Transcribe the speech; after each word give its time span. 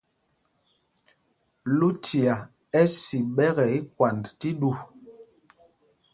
Lucia 1.77 2.35
ɛ́ 2.79 2.85
si 2.99 3.17
ɓɛkɛ 3.35 3.63
ikwand 3.79 4.23
tí 4.39 4.49
ɗû. 4.59 4.69